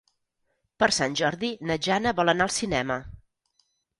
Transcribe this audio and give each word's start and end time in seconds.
Per 0.83 0.87
Sant 0.97 1.17
Jordi 1.19 1.51
na 1.71 1.77
Jana 1.87 2.13
vol 2.21 2.33
anar 2.35 2.47
al 2.49 2.53
cinema. 2.57 2.97